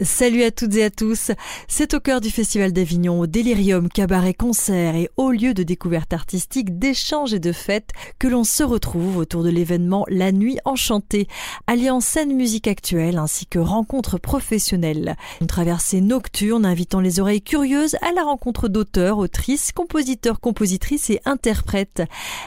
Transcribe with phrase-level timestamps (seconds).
[0.00, 1.32] Salut à toutes et à tous.
[1.66, 6.12] C'est au cœur du Festival d'Avignon, au Délirium, cabaret, concert et haut lieu de découverte
[6.12, 11.26] artistique, d'échanges et de fêtes que l'on se retrouve autour de l'événement La Nuit Enchantée,
[11.66, 15.16] alliant scène musique actuelle ainsi que rencontres professionnelles.
[15.40, 21.20] Une traversée nocturne invitant les oreilles curieuses à la rencontre d'auteurs, autrices, compositeurs, compositrices et
[21.24, 22.04] interprètes.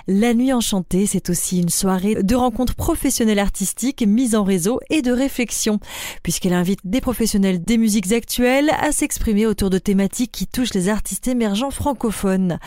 [0.08, 5.02] La Nuit Enchantée, c'est aussi une soirée de rencontres professionnelles artistiques, mise en réseau et
[5.02, 5.82] de réflexion,
[6.24, 10.90] puisqu'elle invite des professionnels des musiques actuelles à s'exprimer autour de thématiques qui touchent les
[10.90, 12.60] artistes émergents francophones.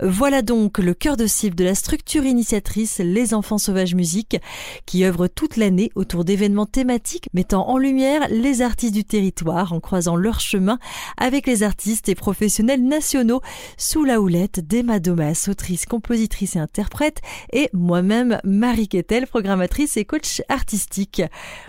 [0.00, 4.38] Voilà donc le cœur de cible de la structure initiatrice Les Enfants Sauvages Musique,
[4.86, 9.80] qui œuvre toute l'année autour d'événements thématiques mettant en lumière les artistes du territoire en
[9.80, 10.78] croisant leur chemin
[11.16, 13.40] avec les artistes et professionnels nationaux
[13.76, 17.20] sous la houlette d'Emma Domas, autrice, compositrice et interprète,
[17.52, 21.22] et moi-même Marie Kettel, programmatrice et coach artistique.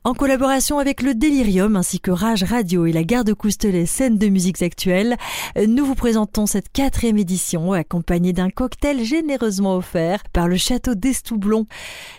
[0.03, 4.19] En collaboration avec le Délirium ainsi que Rage Radio et la Gare de Coustelet, scène
[4.19, 5.17] de musiques actuelles,
[5.67, 11.65] nous vous présentons cette quatrième édition accompagnée d'un cocktail généreusement offert par le château d'Estoublon.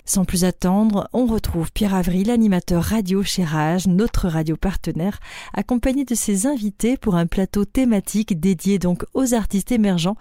[0.04, 5.20] Sans plus attendre, on retrouve Pierre Avril, animateur radio chez Rage, notre radio partenaire,
[5.52, 10.16] accompagné de ses invités pour un plateau thématique dédié donc aux artistes émergents.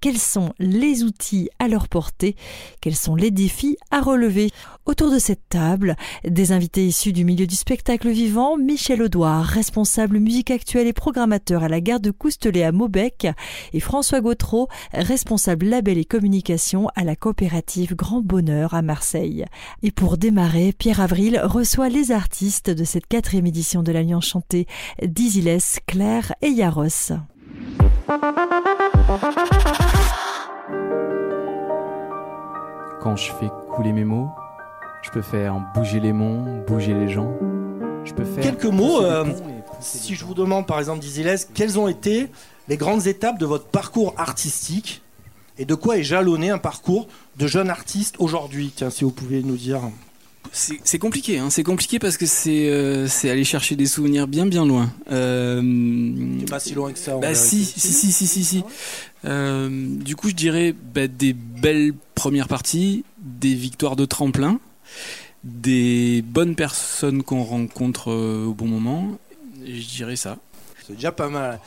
[0.00, 2.34] Quels sont les outils à leur portée?
[2.80, 4.50] Quels sont les défis à relever?
[4.84, 10.18] Autour de cette table, des invités issus du milieu du spectacle vivant, Michel Audouard, responsable
[10.18, 13.26] musique actuelle et programmateur à la gare de Coustelet à Maubec,
[13.72, 19.44] et François Gautreau, responsable label et communication à la coopérative Grand Bonheur à Marseille.
[19.82, 24.66] Et pour démarrer, Pierre Avril reçoit les artistes de cette quatrième édition de l'Alliance chantée,
[25.02, 27.12] Diziles, Claire et Yaros.
[33.00, 34.28] Quand je fais couler mes mots,
[35.02, 37.32] je peux faire bouger les monts, bouger les gens.
[38.04, 39.02] Je peux faire quelques mots.
[39.02, 39.24] Euh,
[39.80, 42.28] si je vous demande par exemple, Diziles, quelles ont été
[42.68, 45.02] les grandes étapes de votre parcours artistique
[45.58, 47.08] et de quoi est jalonné un parcours
[47.38, 48.72] de jeune artiste aujourd'hui?
[48.74, 49.80] Tiens, si vous pouvez nous dire.
[50.52, 51.48] C'est compliqué, hein.
[51.48, 54.92] c'est compliqué parce que c'est euh, aller chercher des souvenirs bien bien loin.
[55.10, 55.62] Euh,
[56.50, 57.16] pas si loin que ça.
[57.16, 58.64] Bah si, si, si, si, si, si.
[59.24, 64.58] Euh, du coup, je dirais bah, des belles premières parties, des victoires de tremplin,
[65.44, 69.18] des bonnes personnes qu'on rencontre euh, au bon moment.
[69.64, 70.36] je dirais ça.
[70.86, 71.58] C'est déjà pas mal.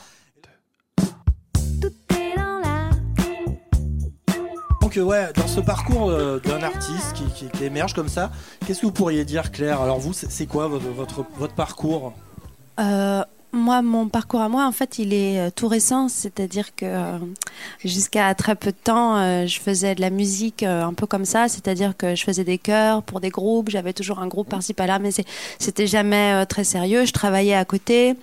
[4.80, 8.30] Donc ouais, dans ce parcours euh, d'un artiste qui, émerge comme ça,
[8.64, 9.80] qu'est-ce que vous pourriez dire Claire?
[9.80, 12.14] Alors vous, c'est quoi votre, votre, votre parcours?
[13.56, 17.18] Moi, mon parcours à moi, en fait, il est euh, tout récent, c'est-à-dire que euh,
[17.84, 21.48] jusqu'à très peu de temps, euh, je faisais de la musique un peu comme ça,
[21.48, 24.98] c'est-à-dire que je faisais des chœurs pour des groupes, j'avais toujours un groupe par-ci par-là,
[24.98, 25.10] mais
[25.58, 27.04] c'était jamais très sérieux.
[27.04, 28.14] Je travaillais à côté,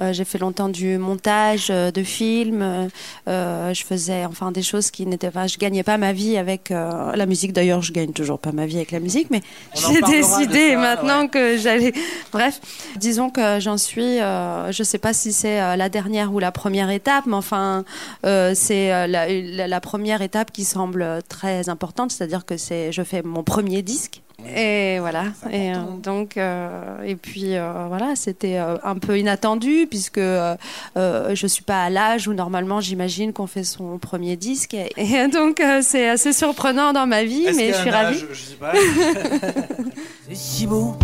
[0.00, 2.88] j'ai fait longtemps du montage de films,
[3.26, 7.26] je faisais enfin des choses qui n'étaient pas, je gagnais pas ma vie avec la
[7.26, 7.52] musique.
[7.52, 9.42] D'ailleurs, je gagne toujours pas ma vie avec la musique, mais
[9.74, 11.92] j'ai décidé maintenant que j'allais.
[12.32, 12.60] Bref,
[12.96, 14.18] disons que j'en suis.
[14.18, 17.84] Je je sais pas si c'est euh, la dernière ou la première étape, mais enfin,
[18.26, 23.22] euh, c'est euh, la, première étape qui semble très importante, c'est-à-dire que c'est, je fais
[23.22, 24.22] mon premier disque.
[24.56, 25.26] Et voilà.
[25.52, 25.72] Et
[26.02, 27.54] donc, et puis
[27.88, 33.46] voilà, c'était un peu inattendu puisque je suis pas à l'âge où normalement j'imagine qu'on
[33.46, 34.74] fait son premier disque.
[34.74, 38.24] Et, donc c'est assez surprenant dans ma vie, mais je suis ravie.
[38.32, 38.72] Je sais pas.
[40.28, 40.96] c'est si beau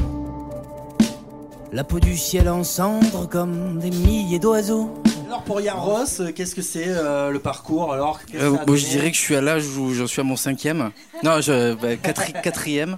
[1.73, 4.95] la peau du ciel en cendres comme des milliers d'oiseaux.
[5.27, 8.19] Alors pour Yaros, euh, qu'est-ce que c'est euh, le parcours alors?
[8.34, 10.91] Euh, Je dirais que je suis à l'âge où j'en suis à mon cinquième.
[11.23, 12.97] Non, je, bah, quatrième.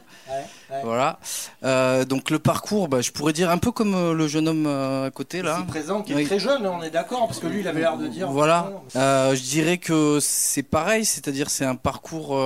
[0.85, 1.19] Voilà.
[1.63, 4.67] Euh, donc le parcours, bah, je pourrais dire un peu comme euh, le jeune homme
[4.67, 5.63] euh, à côté là.
[5.69, 8.07] présent, qui est très jeune, on est d'accord, parce que lui, il avait l'air de
[8.07, 8.31] dire.
[8.31, 8.73] Voilà.
[8.95, 12.39] je dirais que c'est pareil, c'est-à-dire c'est un parcours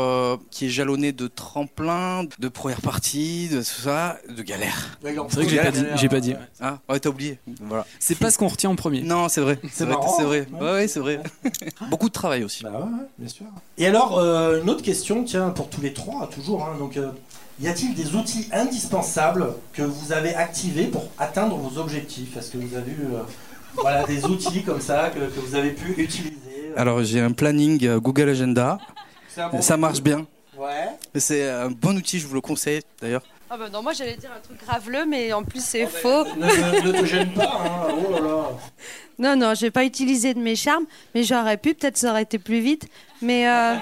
[0.51, 4.99] qui est jalonné de tremplin, de première partie, de tout ça, de galère.
[5.03, 5.85] c'est vrai que j'ai pas dit.
[5.97, 6.35] J'ai pas dit.
[6.61, 7.39] Ah, ouais, t'as oublié.
[7.61, 7.87] Voilà.
[7.99, 9.03] C'est pas ce qu'on retient en premier.
[9.03, 9.59] Non, c'est vrai.
[9.73, 9.97] C'est vrai.
[10.17, 10.47] C'est vrai.
[10.61, 11.21] Ouais, c'est vrai.
[11.91, 12.65] Beaucoup de travail aussi.
[12.65, 13.47] Bah ouais, bien sûr.
[13.79, 16.65] Et alors, une autre question, tiens, pour tous les trois, toujours.
[16.65, 16.99] Hein, donc
[17.61, 22.59] y a-t-il des outils indispensables que vous avez activés pour atteindre vos objectifs Est-ce que
[22.59, 23.23] vous avez eu euh,
[23.77, 26.81] voilà, des outils comme ça que, vous avez pu utiliser euh?
[26.81, 28.79] Alors j'ai un planning euh, Google Agenda.
[29.61, 30.27] ça marche bien.
[30.57, 30.89] Ouais.
[31.17, 33.23] C'est un bon outil, je vous le conseille d'ailleurs.
[33.51, 35.99] Ah bah non, moi j'allais dire un truc graveleux, mais en plus c'est ah bah,
[36.01, 36.25] faux.
[36.37, 37.89] Ne, te gêne pas, hein.
[37.91, 38.49] oh là là.
[39.17, 42.41] Non, non, j'ai pas utilisé de mes charmes, mais j'aurais pu, peut-être ça aurait été
[42.41, 42.89] plus vite.
[43.23, 43.47] Mais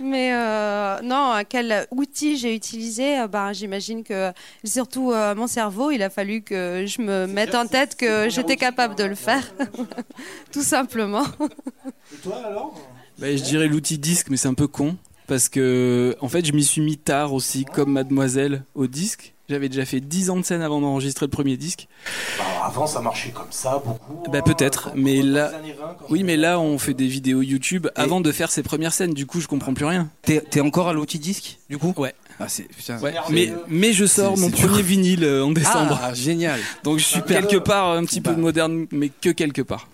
[0.00, 3.20] Mais euh, non, quel outil j'ai utilisé?
[3.20, 4.32] Euh, ben, J'imagine que
[4.64, 8.56] surtout euh, mon cerveau, il a fallu que je me mette en tête que j'étais
[8.56, 9.54] capable de le faire.
[10.52, 11.24] Tout simplement.
[12.12, 12.74] Et toi alors?
[13.18, 14.96] Bah, je dirais l'outil disque, mais c'est un peu con.
[15.26, 19.32] Parce que, en fait, je m'y suis mis tard aussi, comme Mademoiselle, au disque.
[19.48, 21.86] J'avais déjà fait 10 ans de scène avant d'enregistrer le premier disque.
[22.38, 24.22] Bah, Avant ça marchait comme ça beaucoup.
[24.30, 27.06] Bah, hein, peut-être, mais là- années 20, quand Oui, on- mais là, on fait des
[27.06, 29.12] vidéos YouTube avant de faire ses premières scènes.
[29.12, 30.08] Du coup, je comprends plus rien.
[30.22, 31.92] T'es t'es encore à l'outil disque, du coup?
[31.98, 32.14] Ouais.
[32.40, 32.98] Ah, c'est putain.
[32.98, 33.52] Ouais, merveilleux.
[33.68, 34.68] mais, mais je sors C'est- mon dur.
[34.68, 36.00] premier vinyle euh, en décembre.
[36.02, 36.58] Ah, génial.
[36.82, 38.36] Donc je suis Ah, quelque part un petit peu bah.
[38.36, 39.88] de moderne, mais que quelque part.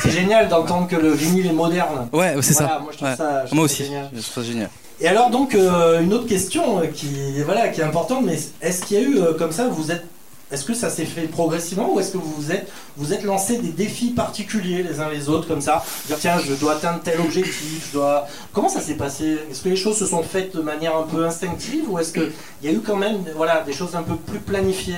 [0.00, 2.08] C'est génial d'entendre que le vinyle est moderne.
[2.12, 2.78] Ouais, c'est Voilà, ça.
[2.80, 3.16] Moi, je trouve Ouais.
[3.16, 3.84] ça, je Moi trouve ça aussi.
[3.84, 4.10] génial.
[4.14, 4.70] Je trouve ça génial.
[5.00, 7.08] Et alors donc euh, une autre question euh, qui
[7.44, 10.04] voilà qui est importante, mais est-ce qu'il y a eu euh, comme ça vous êtes
[10.52, 13.58] est-ce que ça s'est fait progressivement ou est-ce que vous vous êtes vous êtes lancé
[13.58, 17.20] des défis particuliers les uns les autres comme ça dire tiens je dois atteindre tel
[17.20, 19.38] objectif je dois comment ça s'est passé?
[19.50, 22.30] Est-ce que les choses se sont faites de manière un peu instinctive ou est-ce que
[22.62, 24.94] il y a eu quand même voilà des choses un peu plus planifiées?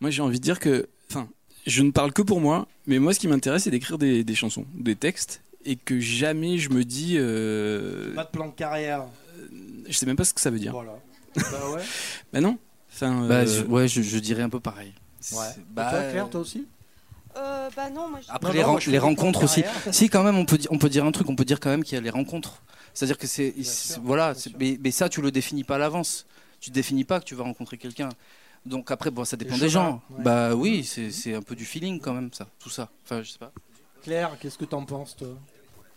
[0.00, 1.28] Moi, j'ai envie de dire que, enfin,
[1.66, 4.34] je ne parle que pour moi, mais moi, ce qui m'intéresse, c'est d'écrire des, des
[4.34, 9.04] chansons, des textes, et que jamais je me dis, euh, pas de plan de carrière.
[9.86, 10.72] je sais même pas ce que ça veut dire.
[10.72, 10.98] voilà.
[11.36, 11.82] Bah ouais.
[12.32, 12.58] Bah non.
[13.02, 14.92] Enfin, Bah, euh, je- ouais, je, je dirais un peu pareil.
[15.32, 15.38] Ouais
[15.74, 16.66] bah, toi Claire toi aussi?
[17.34, 19.62] Bah non, moi Après Non, les, non, moi, je les rencontres aussi.
[19.92, 21.84] Si quand même on peut on peut dire un truc, on peut dire quand même
[21.84, 22.62] qu'il y a les rencontres.
[22.92, 23.54] C'est-à-dire que c'est
[24.02, 26.26] voilà, mais, mais ça tu le définis pas à l'avance.
[26.60, 28.08] Tu définis pas que tu vas rencontrer quelqu'un.
[28.66, 30.02] Donc après bon ça dépend des gens.
[30.10, 30.24] ouais.
[30.24, 32.90] Bah oui, c'est c'est un peu du feeling quand même ça, tout ça.
[33.04, 33.52] Enfin je sais pas.
[34.02, 35.28] Claire qu'est-ce que t'en penses toi?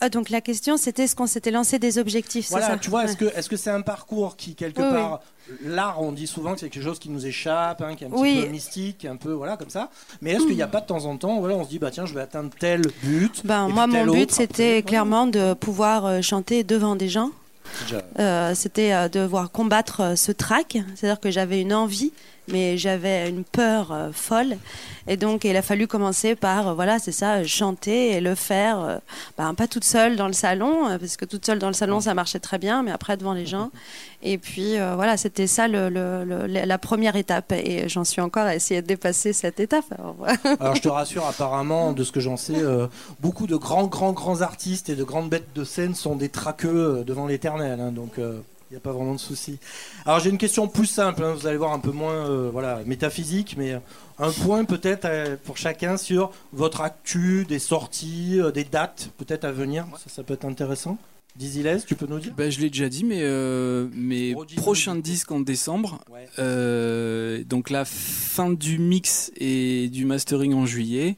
[0.03, 3.05] Ah, donc la question, c'était est-ce qu'on s'était lancé des objectifs, Voilà, ça tu vois,
[3.05, 5.21] est-ce que est-ce que c'est un parcours qui quelque Oui, part
[5.65, 8.09] l'art, on dit souvent que c'est quelque chose qui nous échappe, hein, qui est un
[8.09, 8.41] petit Oui.
[8.43, 9.89] peu mystique, un peu voilà comme ça.
[10.21, 11.91] Mais est-ce qu'il n'y a pas de temps en temps, voilà, on se dit bah
[11.91, 13.41] tiens, je vais atteindre tel but.
[13.45, 17.31] Ben, moi, mon but, c'était clairement de pouvoir euh, chanter devant des gens.
[18.19, 20.77] Euh, c'était euh, de voir combattre ce trac.
[20.95, 22.11] C'est-à-dire que j'avais une envie,
[22.47, 24.57] mais j'avais une peur euh, folle.
[25.07, 28.79] Et donc, il a fallu commencer par, euh, voilà, c'est ça, chanter et le faire,
[28.79, 28.97] euh,
[29.37, 32.13] ben, pas toute seule dans le salon, parce que toute seule dans le salon, ça
[32.13, 33.69] marchait très bien, mais après devant les gens.
[34.21, 37.51] Et puis, voilà, c'était ça le, le- le- la première étape.
[37.51, 39.83] Et j'en suis encore à essayer de dépasser cette étape.
[40.59, 42.55] Alors, je te rassure, apparemment, de ce que j'en sais,
[43.19, 47.03] beaucoup de grands, grands, grands artistes et de grandes bêtes de scène sont des traqueux
[47.05, 47.79] devant l'éternel.
[47.81, 48.13] hein, donc
[48.73, 49.57] n'y a pas vraiment de souci.
[50.05, 52.81] Alors j'ai une question plus simple, hein, vous allez voir un peu moins euh, voilà,
[52.85, 53.79] métaphysique, mais euh,
[54.19, 59.45] un point peut-être euh, pour chacun sur votre actu, des sorties, euh, des dates peut-être
[59.45, 59.85] à venir.
[59.97, 60.97] Ça, ça peut être intéressant.
[61.35, 62.31] Dizzy Les, tu peux nous dire?
[62.37, 65.99] Bah, je l'ai déjà dit, mais euh, mes prochains disques en décembre.
[66.11, 66.27] Ouais.
[66.37, 71.15] euh, donc la fin du mix et du mastering en juillet.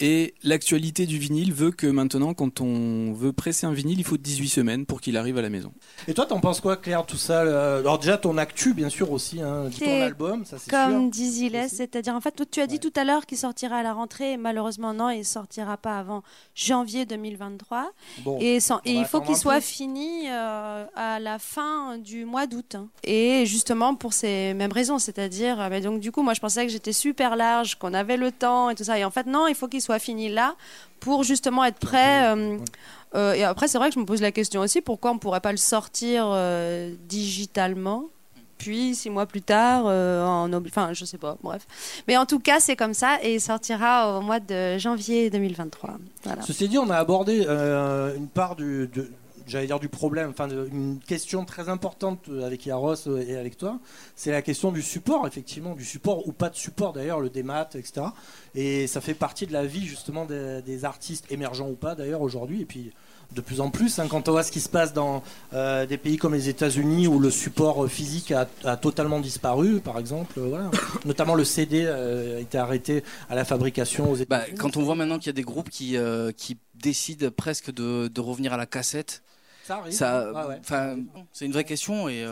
[0.00, 4.16] Et l'actualité du vinyle veut que maintenant, quand on veut presser un vinyle, il faut
[4.16, 5.72] 18 semaines pour qu'il arrive à la maison.
[6.08, 9.12] Et toi, t'en penses quoi, Claire, tout ça euh, Alors déjà ton actu, bien sûr
[9.12, 11.50] aussi, hein, ton album, ça c'est Comme Aussi.
[11.68, 12.78] c'est-à-dire en fait, tu as dit Ouais.
[12.80, 16.22] tout à l'heure qu'il sortira à la rentrée, et malheureusement non, il sortira pas avant
[16.56, 17.92] janvier 2023.
[18.24, 18.38] Bon.
[18.40, 22.74] Et, sans- il faut qu'il soit fini euh, à la fin du mois d'août.
[22.74, 22.88] hein.
[23.04, 26.66] Et justement pour ces mêmes raisons, c'est-à-dire, euh, bah, donc du coup, moi je pensais
[26.66, 28.98] que j'étais super large, qu'on avait le temps et tout ça.
[28.98, 30.56] Et en fait, non, il faut qu'il soit fini là
[31.00, 32.26] pour justement être prêt.
[32.34, 32.58] euh,
[33.14, 35.40] euh, et après, c'est vrai que je me pose la question aussi pourquoi on pourrait
[35.40, 38.06] pas le sortir euh, digitalement
[38.56, 41.66] puis six mois plus tard, euh, en enfin je sais pas, bref.
[42.08, 45.98] Mais en tout cas, c'est comme ça et il sortira au mois de janvier 2023.
[46.22, 46.40] Voilà.
[46.42, 47.42] Ceci dit, on a abordé
[48.16, 49.10] une part du, de-
[49.46, 53.78] j'allais dire du problème, enfin une question très importante avec Yaros et avec toi,
[54.16, 57.68] c'est la question du support, effectivement, du support ou pas de support d'ailleurs, le démat,
[57.74, 58.06] etc.
[58.54, 62.62] Et ça fait partie de la vie justement des, artistes émergents ou pas d'ailleurs aujourd'hui,
[62.62, 62.92] et puis
[63.32, 65.22] de plus en plus, hein, quand on voit ce qui se passe dans
[65.54, 70.34] euh, des pays comme les États-Unis où le support physique a, totalement disparu, par exemple,
[70.38, 70.68] euh,
[71.04, 74.58] notamment le CD euh, a été arrêté à la fabrication aux Bah, États-Unis.
[74.58, 78.20] quand on voit maintenant qu'il y a des groupes qui euh, qui décident presque de
[78.20, 79.22] revenir à la cassette,
[79.64, 80.60] ça arrive, ça, Ah ouais.
[81.32, 82.24] c'est une vraie question et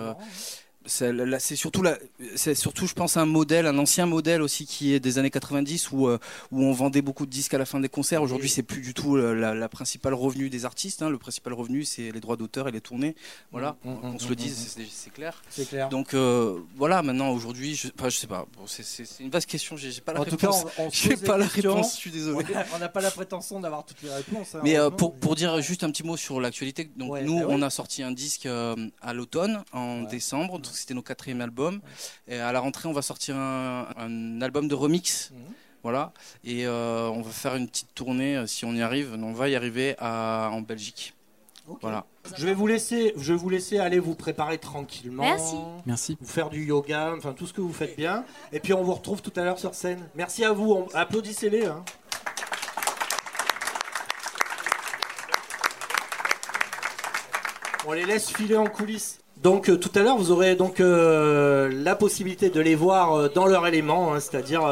[0.87, 1.97] C'est surtout la,
[2.37, 5.93] c'est surtout, je pense, un modèle, un ancien modèle aussi qui est des années 90
[5.93, 6.19] où euh,
[6.51, 8.23] où on vendait beaucoup de disques à la fin des concerts.
[8.23, 11.03] Aujourd'hui, c'est plus du tout euh, la, la principale revenu des artistes.
[11.03, 11.11] hein.
[11.11, 13.15] Le principal revenu, c'est les droits d'auteur et les tournées.
[13.53, 14.83] Voilà, Mm, mm, on se le mm, dise, mm.
[14.91, 15.43] c'est- clair.
[15.51, 15.89] C'est clair.
[15.89, 18.47] Donc euh, voilà, maintenant aujourd'hui, je, enfin, je sais pas.
[18.57, 18.83] Bon, c'est-
[19.21, 19.77] une vaste question.
[19.77, 20.65] J'ai pas la en réponse.
[20.79, 21.75] on, on se J'ai pas la questions.
[21.75, 21.93] réponse.
[21.95, 22.45] Je suis désolé.
[22.75, 24.55] On n'a pas la prétention d'avoir toutes les réponses.
[24.55, 27.39] hein, Mais euh, pour, pour dire juste un petit mot sur l'actualité, donc Ouais, nous
[27.41, 27.55] bah ouais.
[27.57, 30.07] on a sorti un disque à l'automne en Ouais.
[30.11, 31.81] décembre, donc c'était notre quatrième album.
[32.27, 35.39] Et à la rentrée on va sortir un, un album de remix, Mhm.
[35.83, 36.13] voilà.
[36.45, 39.15] Et euh, on va faire une petite tournée euh, si on y arrive.
[39.23, 41.15] On va y arriver à, en Belgique.
[41.83, 42.07] Voilà.
[42.37, 45.23] Je vais vous laisser, je vais vous laisser aller vous préparer tranquillement.
[45.23, 45.57] Merci.
[45.87, 46.17] Merci.
[46.21, 48.25] Vous faire du yoga, enfin tout ce que vous faites bien.
[48.53, 50.09] Et puis on vous retrouve tout à l'heure sur scène.
[50.15, 50.73] Merci à vous.
[50.73, 51.67] On- Applaudissez-les.
[51.67, 51.85] hein.
[57.87, 59.19] On les laisse filer en coulisses.
[59.43, 63.29] Donc euh, tout à l'heure, vous aurez donc euh, la possibilité de les voir euh,
[63.29, 64.63] dans leur élément, hein, c'est-à-dire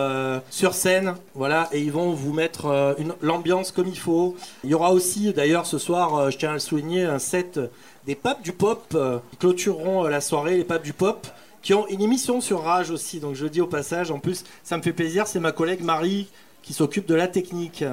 [0.51, 4.37] sur scène, voilà, et ils vont vous mettre l'ambiance comme il faut.
[4.63, 7.59] Il y aura aussi, d'ailleurs, ce soir, je tiens à le souligner, un set
[8.07, 8.97] des papes du pop
[9.31, 11.27] qui clôtureront la soirée, les papes du pop,
[11.63, 13.19] qui ont une émission sur Rage aussi.
[13.19, 16.29] Donc je dis au passage, en plus, ça me fait plaisir, c'est ma collègue Marie
[16.63, 17.85] qui s'occupe de la technique.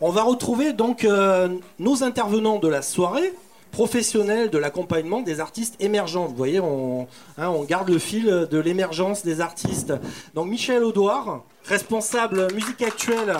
[0.00, 1.06] On va retrouver donc
[1.78, 3.32] nos intervenants de la soirée
[3.70, 6.26] professionnels de l'accompagnement des artistes émergents.
[6.26, 7.06] Vous voyez, on,
[7.36, 9.92] hein, on garde le fil de l'émergence des artistes.
[10.34, 13.34] Donc Michel Audouard, responsable musique actuelle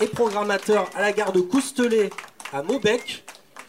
[0.00, 2.10] et programmateur à la gare de Coustelet
[2.52, 3.24] à Maubec.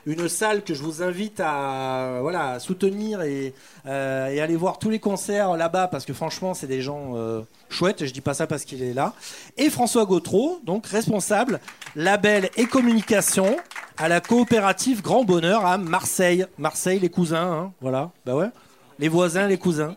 [0.06, 3.54] Une salle que je vous invite à, soutenir et,
[3.86, 7.42] euh, et aller voir tous les concerts là-bas parce que franchement c'est des gens euh,
[7.70, 9.14] chouettes et je dis pas ça parce qu'il est là.
[9.58, 11.60] Et François Gautreau, donc responsable
[11.96, 13.58] label et communication
[13.98, 16.46] à la coopérative Grand Bonheur à Marseille.
[16.58, 18.50] Marseille les cousins, hein, voilà, bah ouais,
[18.98, 19.96] les voisins, les cousins.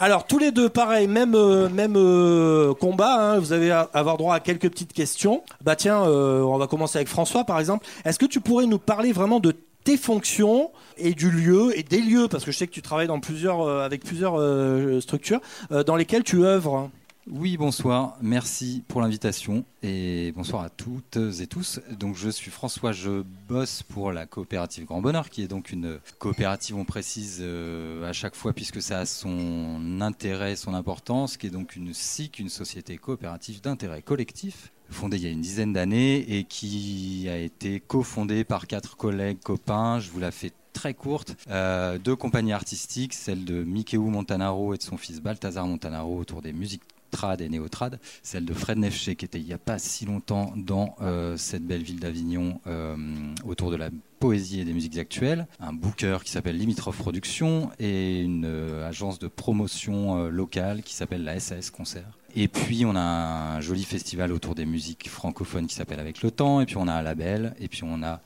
[0.00, 3.32] Alors tous les deux, pareil, même euh, même euh, combat.
[3.32, 5.42] hein, vous allez avoir droit à quelques petites questions.
[5.60, 7.84] Bah tiens, euh, on va commencer avec François par exemple.
[8.04, 12.00] Est-ce que tu pourrais nous parler vraiment de tes fonctions et du lieu et des
[12.00, 15.40] lieux parce que je sais que tu travailles dans plusieurs euh, avec plusieurs euh, structures
[15.70, 16.90] dans lesquelles tu œuvres?
[17.30, 18.16] Oui, bonsoir.
[18.22, 21.78] Merci pour l'invitation et bonsoir à toutes et tous.
[21.98, 22.92] Donc, je suis François.
[22.92, 28.08] Je bosse pour la coopérative Grand Bonheur, qui est donc une coopérative, on précise euh,
[28.08, 32.38] à chaque fois, puisque ça a son intérêt, son importance, qui est donc une SIC,
[32.38, 37.36] une société coopérative d'intérêt collectif, fondée il y a une dizaine d'années et qui a
[37.36, 40.00] été cofondée par quatre collègues copains.
[40.00, 41.36] Je vous la fais très courte.
[41.50, 46.40] Euh, deux compagnies artistiques, celle de Mikeu Montanaro et de son fils Balthazar Montanaro autour
[46.40, 49.78] des musiques trad et néo-trad, celle de Fred Nefché qui était il n'y a pas
[49.78, 52.96] si longtemps dans euh, cette belle ville d'Avignon euh,
[53.44, 58.20] autour de la poésie et des musiques actuelles, un booker qui s'appelle Limitrof Productions et
[58.20, 62.18] une euh, agence de promotion locale qui s'appelle la SAS Concert.
[62.34, 66.30] Et puis on a un joli festival autour des musiques francophones qui s'appelle Avec le
[66.30, 68.20] temps, et puis on a un label, et puis on a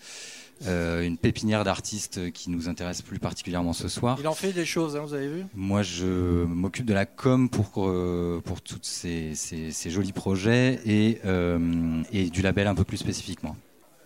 [0.67, 4.17] euh, une pépinière d'artistes qui nous intéresse plus particulièrement ce soir.
[4.21, 5.45] Il en fait des choses, hein, vous avez vu?
[5.55, 10.81] Moi, je m'occupe de la com pour, euh, pour tous ces, ces, ces jolis projets
[10.87, 13.57] et, euh, et du label un peu plus spécifiquement.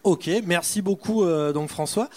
[0.05, 2.09] Ok, merci beaucoup euh, donc François.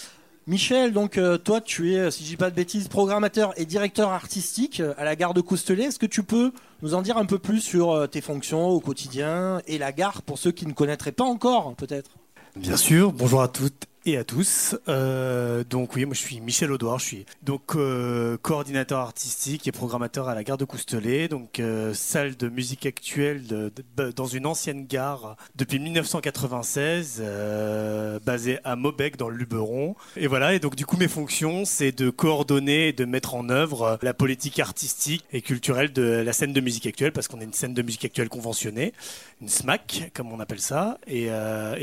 [0.48, 4.10] Michel, donc euh, toi tu es, si je dis pas de bêtises, programmateur et directeur
[4.10, 5.84] artistique à la gare de Coustelet.
[5.84, 8.80] Est-ce que tu peux nous en dire un peu plus sur euh, tes fonctions au
[8.80, 12.12] quotidien et la gare pour ceux qui ne connaîtraient pas encore peut-être?
[12.56, 14.76] Bien sûr, bonjour à toutes et à tous.
[14.88, 19.72] Euh, donc oui, moi je suis Michel Audouard, je suis donc euh, coordinateur artistique et
[19.72, 23.72] programmateur à la gare de Coustelet, donc euh, salle de musique actuelle de-
[24.16, 29.96] dans une ancienne gare depuis 1996, euh, basée à Maubec dans le Luberon.
[30.16, 33.50] Et voilà, et donc du coup mes fonctions c'est de coordonner et de mettre en
[33.50, 37.46] œuvre la politique artistique et culturelle de la scène de musique actuelle, parce qu'on est
[37.46, 38.94] une scène de musique actuelle conventionnée,
[39.42, 41.28] une SMAC comme on appelle ça, et,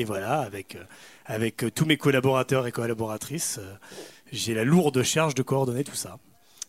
[0.06, 0.76] voilà avec
[1.26, 3.74] avec euh, tous mes collaborateurs et collaboratrices, euh,
[4.32, 6.18] j'ai la lourde charge de coordonner tout ça.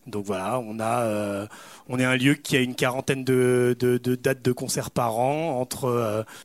[0.06, 1.48] Donc voilà, on a, euh,
[1.90, 3.76] on est un lieu qui a une quarantaine de,
[4.24, 5.60] dates de concerts par an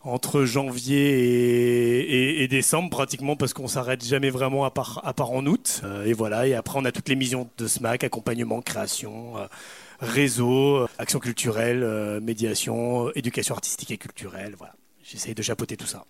[0.02, 5.82] entre janvier et, décembre pratiquement parce qu'on s'arrête jamais vraiment à part en août.
[6.04, 9.34] Et voilà, et après on a toutes les missions de SMAC, accompagnement, création.
[10.00, 14.74] réseau, action culturelle, médiation, éducation artistique et culturelle, voilà.
[15.04, 16.04] J'essaye de chapeauter tout ça.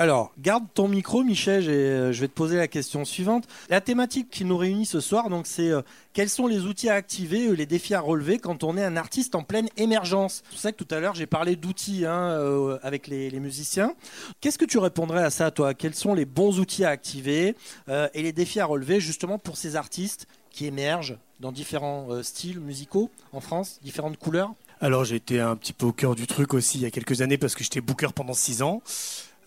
[0.00, 3.46] Alors, garde ton micro, Michel, et euh, je vais te poser la question suivante.
[3.68, 5.82] La thématique qui nous réunit ce soir, donc, c'est euh,
[6.14, 9.34] quels sont les outils à activer, les défis à relever quand on est un artiste
[9.34, 10.36] en pleine émergence?
[10.44, 13.92] C'est pour ça que tout à l'heure j'ai parlé d'outils hein, euh, avec les, musiciens.
[14.40, 15.74] Qu'est-ce que tu répondrais à ça, toi?
[15.74, 17.54] Quels sont les bons outils à activer
[17.88, 23.10] et les défis à relever justement pour ces artistes qui émergent dans différents styles musicaux
[23.34, 24.54] en France, différentes couleurs?
[24.80, 27.20] Alors j'ai été un petit peu au cœur du truc aussi il y a quelques
[27.20, 28.82] années parce que j'étais booker pendant six ans.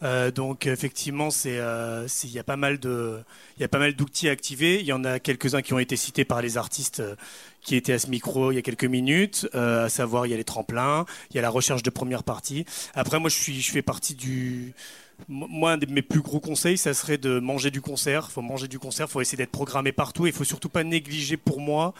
[0.03, 3.19] Euh, donc effectivement, euh, il y a pas mal de
[3.57, 4.79] il y a pas mal d'outils à activer.
[4.79, 7.15] Il y en a quelques uns qui ont été cités par les artistes euh,
[7.62, 9.48] qui étaient à ce micro il y a quelques minutes.
[9.53, 12.65] À savoir, il y a les tremplins, il y a la recherche de première partie.
[12.93, 14.74] Après, moi, je suis je fais partie du
[15.29, 18.31] moi, un de mes plus gros conseils, ça serait de manger du concert.
[18.31, 20.25] faut manger du concert, faut essayer d'être programmé partout.
[20.27, 21.93] Il faut surtout pas négliger pour moi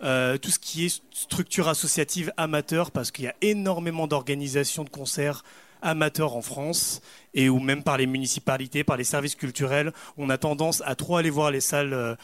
[0.00, 5.42] tout ce qui est structure associative amateur, parce qu'il y a énormément d'organisations de concerts
[5.86, 7.00] amateurs en France
[7.34, 11.16] et où même par les municipalités, par les services culturels, on a tendance à trop
[11.16, 12.14] aller voir les salles euh,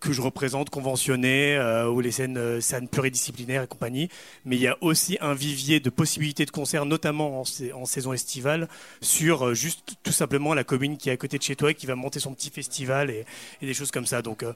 [0.00, 4.08] que je représente, conventionnées, euh, ou les scènes, euh, scènes pluridisciplinaires et compagnie.
[4.44, 7.84] Mais il y a aussi un vivier de possibilités de concerts, notamment en, sa- en
[7.84, 8.68] saison estivale,
[9.00, 11.74] sur euh, juste tout simplement la commune qui est à côté de chez toi et
[11.74, 13.24] qui va monter son petit festival et,
[13.60, 14.22] des choses comme ça.
[14.22, 14.52] Donc, euh,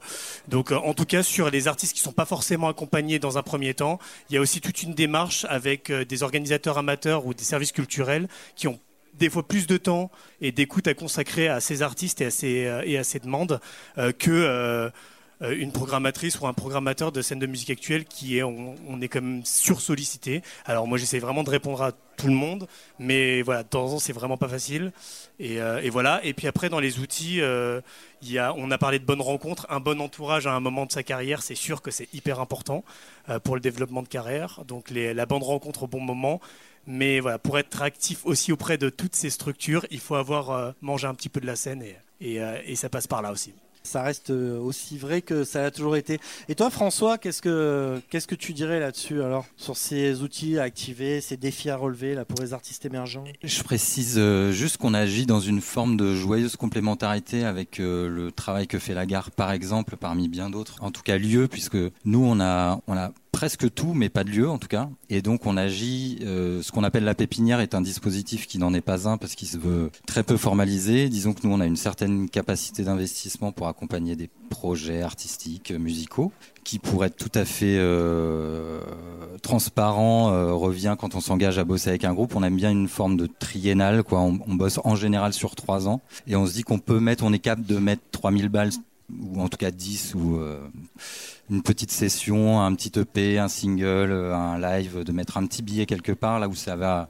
[0.47, 3.37] donc euh, en tout cas, sur les artistes qui ne sont pas forcément accompagnés dans
[3.37, 3.99] un premier temps,
[4.29, 7.71] il y a aussi toute une démarche avec euh, des organisateurs amateurs ou des services
[7.71, 8.79] culturels qui ont
[9.19, 10.09] des fois plus de temps
[10.41, 13.59] et d'écoute à consacrer à ces artistes et à ces, euh, demandes
[13.97, 14.89] euh, euh,
[15.41, 19.21] euh, programmatrice ou un programmateur de scène de musique actuelle qui est, on, est quand
[19.21, 20.41] même sursollicité.
[20.65, 23.89] Alors moi j'essaie vraiment de répondre à tout le monde, mais voilà, de temps en
[23.91, 24.91] temps c'est vraiment pas facile.
[25.39, 25.59] Et,
[25.89, 26.19] voilà.
[26.25, 30.45] Et puis après dans les outils, on a parlé de bonnes rencontres, un bon entourage
[30.45, 32.83] à un moment de sa carrière, c'est sûr que c'est hyper important
[33.45, 34.61] pour le développement de carrière.
[34.67, 36.41] Donc la bonne rencontre au bon moment.
[36.91, 40.71] Mais voilà, pour être actif aussi auprès de toutes ces structures, il faut avoir euh,
[40.81, 43.31] mangé un petit peu de la scène et, et, euh, et ça passe par là
[43.31, 43.53] aussi.
[43.83, 46.19] Ça reste euh, aussi vrai que ça a toujours été.
[46.47, 50.63] Et toi, François, qu'est-ce que qu'est-ce que tu dirais là-dessus alors sur ces outils à
[50.63, 53.23] activer, ces défis à relever là pour les artistes émergents?
[53.43, 54.19] Je précise
[54.49, 59.05] juste qu'on agit dans une forme de joyeuse complémentarité avec le travail que fait la
[59.05, 60.75] gare, par exemple, parmi bien d'autres.
[60.81, 64.31] En tout cas, lieu, puisque nous, on a, on a presque tout, mais pas de
[64.31, 64.89] lieu en tout cas.
[65.09, 66.19] Et donc, on agit.
[66.23, 69.33] euh, ce qu'on appelle la pépinière est un dispositif qui n'en est pas un parce
[69.35, 71.07] qu'il se veut très peu formalisé.
[71.07, 75.79] Disons que nous, on a une certaine capacité d'investissement pour accompagner des projets artistiques, euh,
[75.79, 76.33] musicaux,
[76.65, 78.81] qui pour être tout à fait euh,
[79.41, 82.35] transparent euh, revient quand on s'engage à bosser avec un groupe.
[82.35, 84.19] On aime bien une forme de triennale, quoi.
[84.19, 87.23] On, on bosse en général sur trois ans et on se dit qu'on peut mettre,
[87.23, 88.71] on est capable de mettre 3000 balles
[89.17, 90.39] ou en tout cas 10 ou
[91.49, 95.61] une petite session, un petit EP, un single, euh, un live, de mettre un petit
[95.61, 97.09] billet quelque part là où ça va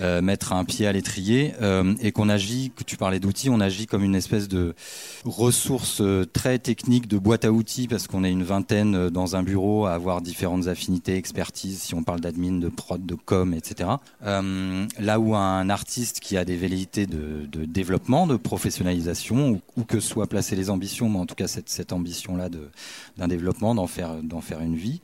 [0.00, 3.60] euh, mettre un pied à l'étrier euh, et qu'on agit, que tu parlais d'outils, on
[3.60, 4.74] agit comme une espèce de
[5.24, 9.42] ressource euh, très technique de boîte à outils parce qu'on est une vingtaine dans un
[9.42, 13.88] bureau à avoir différentes affinités, expertises, si on parle d'admin, de prod, de com, etc.
[14.22, 20.26] Là où un artiste qui a des velléités de, développement, de professionnalisation, ou, que soit
[20.26, 22.50] placer les ambitions, mais en tout cas cette, ambition-là
[23.16, 25.00] d'un développement, d'en faire, d'en faire une vie,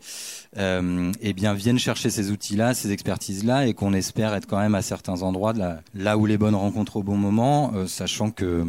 [0.57, 5.23] eh bien viennent chercher ces outils-là, ces expertises-là, et qu'on espère être quand même certains
[5.23, 5.53] endroits
[5.95, 8.65] là où les bonnes rencontres au bon moment, euh, sachant que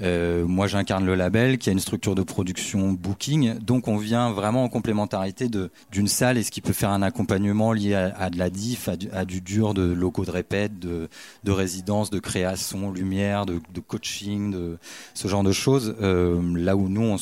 [0.00, 4.30] euh, moi j'incarne le label, qui a une structure de production booking, donc on vient
[4.30, 5.48] vraiment en complémentarité
[5.92, 9.24] d'une salle et ce qui peut faire un accompagnement lié à, de la diff, à
[9.24, 11.08] du, dur de locaux de répète, de,
[11.44, 14.78] de résidence, de création, lumière, de, coaching, de
[15.14, 15.96] ce genre de choses.
[16.00, 17.16] Euh, là où nous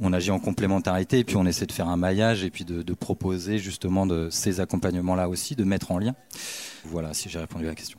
[0.00, 2.82] on agit en complémentarité et puis on essaie de faire un maillage et puis de,
[2.82, 6.14] de proposer justement de ces accompagnements-là aussi, de mettre en lien.
[6.84, 7.98] Voilà, si j'ai répondu à la question.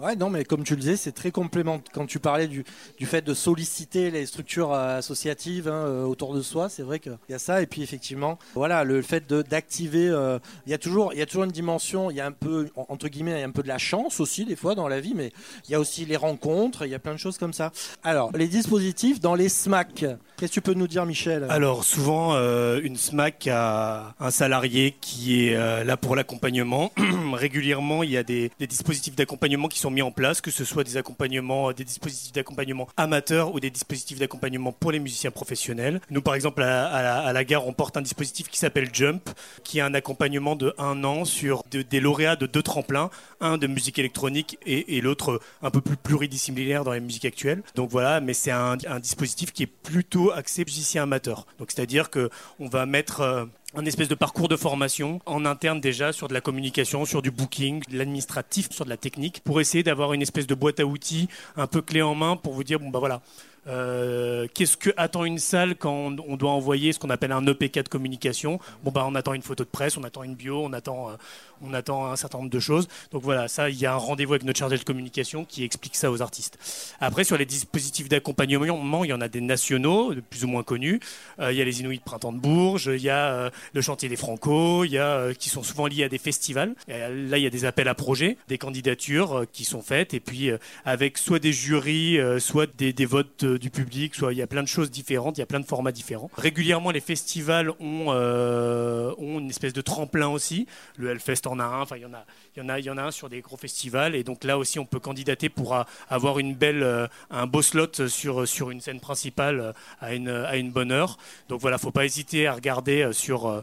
[0.00, 1.92] Ouais, non, mais comme tu le disais, c'est très complémentaire.
[1.92, 2.64] Quand tu parlais du,
[2.98, 7.00] du fait de solliciter les structures euh, associatives hein, euh, autour de soi, c'est vrai
[7.00, 7.60] qu'il y a ça.
[7.60, 11.44] Et puis effectivement, voilà, le fait d'activer, euh, il y a toujours, y a toujours
[11.44, 12.10] une dimension.
[12.10, 13.76] Il y a un peu, en- entre guillemets, il y a un peu de la
[13.78, 15.32] chance aussi des fois dans la vie, mais
[15.68, 16.86] il y a aussi les rencontres.
[16.86, 17.70] Il y a plein de choses comme ça.
[18.02, 20.06] Alors, les dispositifs dans les SMAC.
[20.38, 21.46] Qu'est-ce que tu peux nous dire, Michel?
[21.50, 22.34] Alors souvent,
[22.80, 26.90] une SMAC a un salarié qui est là pour l'accompagnement.
[27.34, 30.64] Régulièrement, il y a des, des dispositifs d'accompagnement qui sont mis en place, que ce
[30.64, 36.00] soit des accompagnements, des dispositifs d'accompagnement amateurs ou des dispositifs d'accompagnement pour les musiciens professionnels.
[36.10, 39.28] Nous, par exemple, à, la, gare, on porte un dispositif qui s'appelle Jump,
[39.64, 43.58] qui est un accompagnement de un an sur de- des lauréats de deux tremplins, un
[43.58, 47.62] de musique électronique et, et l'autre un peu plus pluridisciplinaire dans les musiques actuelles.
[47.74, 51.46] Donc voilà, mais c'est un, un dispositif qui est plutôt axé musicien amateur.
[51.58, 55.80] Donc c'est-à-dire que on va mettre euh, un espèce de parcours de formation en interne
[55.80, 59.60] déjà sur de la communication, sur du booking, de l'administratif, sur de la technique, pour
[59.60, 62.64] essayer d'avoir une espèce de boîte à outils un peu clé en main pour vous
[62.64, 63.22] dire bon bah voilà.
[63.70, 67.84] Euh, Qu'est-ce que attend une salle quand on doit envoyer ce qu'on appelle un EPK
[67.84, 70.72] de communication Bon bah on attend une photo de presse, on attend une bio, on
[70.72, 71.14] attend, euh,
[71.62, 72.88] on attend un certain nombre de choses.
[73.12, 75.96] Donc voilà, ça il y a un rendez-vous avec notre chargé de communication qui explique
[75.96, 76.58] ça aux artistes.
[77.00, 81.00] Après sur les dispositifs d'accompagnement, il y en a des nationaux, plus ou moins connus.
[81.38, 84.08] Euh, il y a les Inuits de Printemps de Bourges, il y a le chantier
[84.08, 86.74] des Franco, il y a qui sont souvent liés à des festivals.
[86.88, 90.50] Là, il y a des appels à projets, des candidatures qui sont faites, et puis
[90.84, 94.68] avec soit des jurys, soit des, votes du public, soit il y a plein de
[94.68, 96.30] choses différentes, il y a plein de formats différents.
[96.36, 100.66] Régulièrement, les festivals ont euh, ont une espèce de tremplin aussi.
[100.96, 101.82] Le Hellfest en a un.
[101.82, 102.24] Enfin, il y en a
[102.56, 105.00] il y en a, un sur des gros festivals et donc là aussi on peut
[105.00, 110.56] candidater pour avoir belle, un beau slot sur sur une scène principale à une à
[110.56, 111.16] une bonne heure.
[111.48, 113.62] Donc voilà, faut pas hésiter à regarder sur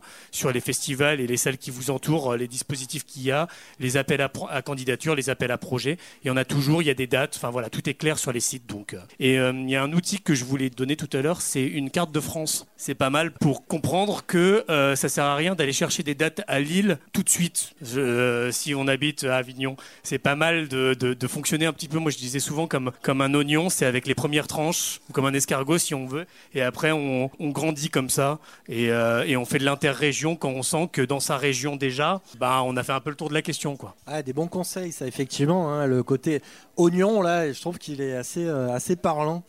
[0.51, 3.47] les festivals et les salles qui vous entourent les dispositifs qu'il y a,
[3.79, 5.97] les appels à, candidature, les appels à projets.
[6.23, 7.35] Il y en a toujours, il y a des dates.
[7.35, 8.95] Enfin voilà, tout est clair sur les sites donc.
[9.19, 11.91] Et il y a un outil que je voulais donner tout à l'heure, c'est une
[11.91, 12.67] carte de France.
[12.77, 16.41] C'est pas mal pour comprendre que euh, ça sert à rien d'aller chercher des dates
[16.47, 19.75] à Lille tout de suite euh, on habite à Avignon.
[20.03, 21.99] C'est pas mal de, fonctionner un petit peu.
[21.99, 25.77] Moi, je disais souvent comme un oignon, c'est avec les premières tranches comme un escargot
[25.77, 29.65] si on veut, et après on, grandit comme ça et, euh, et on fait de
[29.65, 33.09] l'interrégion quand on sent que dans sa région déjà, bah on a fait un peu
[33.09, 33.95] le tour de la question quoi.
[34.05, 35.71] Ah, des bons conseils, ça effectivement.
[35.71, 36.41] Hein, le côté
[36.75, 39.43] oignon là, je trouve qu'il est assez assez parlant.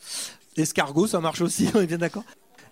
[0.57, 2.25] Escargot, ça marche aussi, on est bien d'accord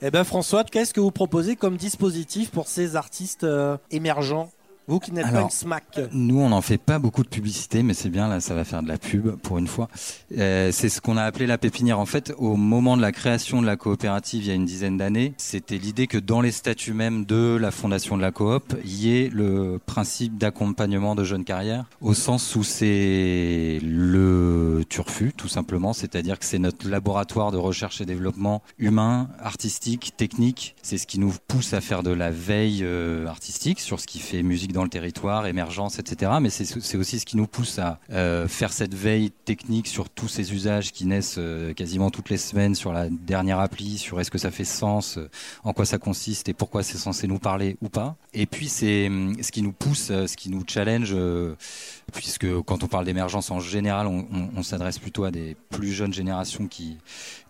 [0.03, 4.51] Eh bien François, qu'est-ce que vous proposez comme dispositif pour ces artistes euh, émergents?
[4.89, 6.01] Vous qui n'êtes pas une SMAC.
[6.13, 8.83] Nous, on n'en fait pas beaucoup de publicité, mais c'est bien, là, ça va faire
[8.83, 9.89] de la pub pour une fois.
[10.37, 11.99] Euh, c'est ce qu'on a appelé la pépinière.
[11.99, 14.97] En fait, au moment de la création de la coopérative, il y a une dizaine
[14.97, 18.95] d'années, c'était l'idée que dans les statuts même de la fondation de la coop, il
[18.95, 25.49] y ait le principe d'accompagnement de jeunes carrières, au sens où c'est le turfu, tout
[25.49, 30.77] simplement, c'est-à-dire que c'est notre laboratoire de recherche et développement humain, artistique, technique.
[30.83, 34.19] C'est ce qui nous pousse à faire de la veille euh, artistique sur ce qui
[34.19, 36.33] fait musique dans le territoire, émergence, etc.
[36.41, 40.29] Mais c'est aussi ce qui nous pousse à euh, faire cette veille technique sur tous
[40.29, 44.31] ces usages qui naissent euh, quasiment toutes les semaines sur la dernière appli, sur est-ce
[44.31, 45.31] que ça fait sens, euh,
[45.65, 48.17] en quoi ça consiste et pourquoi c'est censé nous parler ou pas.
[48.35, 51.17] Et puis c'est hum, ce qui nous pousse, ce qui nous challenge,
[52.13, 56.13] puisque quand on parle d'émergence en général, on, on s'adresse plutôt à des plus jeunes
[56.13, 56.99] générations qui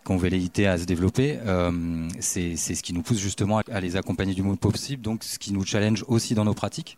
[0.07, 4.35] qu'on velléité à se développer, euh, c'est ce qui nous pousse justement à les accompagner
[4.35, 6.97] du mieux possible, donc ce qui nous challenge aussi dans nos pratiques.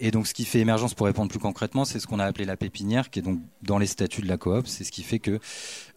[0.00, 2.44] Et donc ce qui fait émergence, pour répondre plus concrètement, c'est ce qu'on a appelé
[2.44, 4.66] la pépinière, qui est donc dans les statuts de la coop.
[4.66, 5.38] C'est ce qui fait que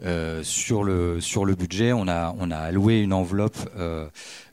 [0.03, 4.08] euh, sur le sur le budget, on a on a alloué une enveloppe euh,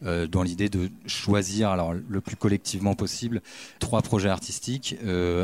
[0.05, 3.43] euh, dans l'idée de choisir, alors le plus collectivement possible,
[3.79, 4.97] trois projets artistiques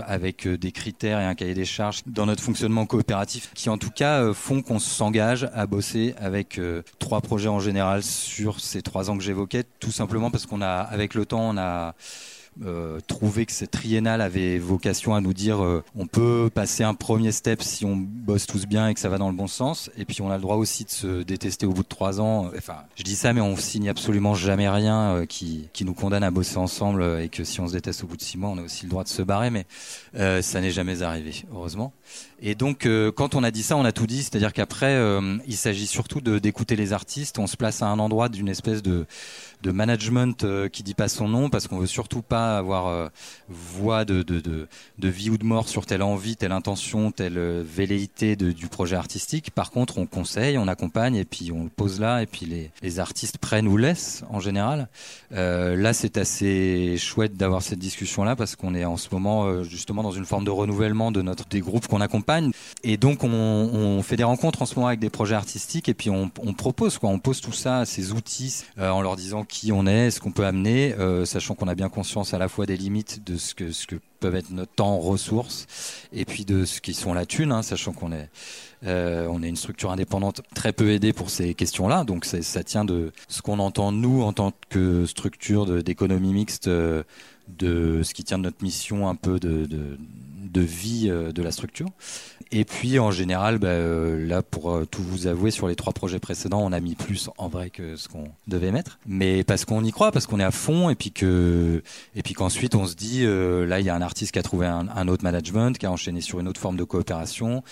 [0.06, 3.90] avec des critères et un cahier des charges dans notre fonctionnement coopératif, qui en tout
[3.90, 8.80] cas font qu'on s'engage à bosser avec avec euh, trois projets en général sur ces
[8.80, 11.96] trois ans que j'évoquais, tout simplement parce qu'on a, avec le temps, on a
[12.64, 16.94] euh, trouvé que cette triennale avait vocation à nous dire euh, on peut passer un
[16.94, 19.90] premier step si on bosse tous bien et que ça va dans le bon sens.
[19.98, 22.50] Et puis on a le droit aussi de se détester au bout de trois ans.
[22.56, 26.30] Enfin je dis ça mais on signe absolument jamais rien qui, qui nous condamne à
[26.30, 28.62] bosser ensemble et que si on se déteste au bout de six mois on a
[28.62, 29.50] aussi le droit de se barrer.
[29.50, 29.66] Mais
[30.42, 31.92] ça n'est jamais arrivé heureusement
[32.40, 34.22] et donc, euh, quand on a dit ça, on a tout dit.
[34.22, 37.38] C'est-à-dire qu'après, euh, il s'agit surtout d'écouter les artistes.
[37.38, 39.06] On se place à un endroit d'une espèce de,
[39.62, 43.10] de management euh, qui dit pas son nom, parce qu'on veut surtout pas avoir
[43.48, 47.38] voix de, de, de, de, vie ou de mort sur telle envie, telle intention, telle
[47.62, 49.50] velléité du projet artistique.
[49.50, 52.70] Par contre, on conseille, on accompagne, et puis on le pose là, et puis les,
[52.82, 54.88] les artistes prennent ou laissent en général.
[55.30, 60.12] là, c'est assez chouette d'avoir cette discussion-là, parce qu'on est en ce moment justement dans
[60.12, 62.27] une forme de renouvellement de notre des groupes qu'on accompagne
[62.84, 66.10] et donc, on, fait des rencontres en ce moment avec des projets artistiques et puis
[66.10, 67.10] on, propose, quoi.
[67.10, 70.32] On pose tout ça, ces outils, euh, en leur disant qui on est, ce qu'on
[70.32, 73.54] peut amener, euh, sachant qu'on a bien conscience à la fois des limites de ce
[73.54, 75.66] que, peuvent être notre temps, ressources,
[76.12, 78.28] et puis de ce qui sont la thune, hein, sachant qu'on est,
[78.84, 82.04] euh, on est une structure indépendante très peu aidée pour ces questions-là.
[82.04, 88.02] Donc ça tient de ce qu'on entend nous en tant que structure d'économie mixte, de
[88.02, 89.98] ce qui tient de notre mission un peu de
[90.50, 91.88] de vie euh, de la structure.
[92.50, 95.92] Et puis en général, bah, euh, là pour euh, tout vous avouer, sur les trois
[95.92, 98.98] projets précédents, on a mis plus en vrai que ce qu'on devait mettre.
[99.06, 101.82] Mais parce qu'on y croit, parce qu'on est à fond, et puis que,
[102.14, 104.66] et puis qu'ensuite on se dit, là il y a un artiste qui a trouvé
[104.66, 107.62] un, autre management, qui a enchaîné sur une autre forme de coopération,